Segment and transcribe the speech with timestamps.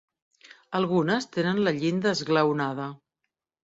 [0.79, 2.93] Algunes tenen la llinda esglaonada.